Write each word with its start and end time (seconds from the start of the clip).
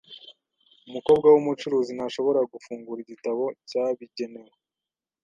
Umukobwa 0.87 1.25
wumucuruzi 1.33 1.91
ntashobora 1.97 2.39
gufungura 2.53 2.99
igitabo 3.01 3.43
cyabigenewe. 3.69 4.53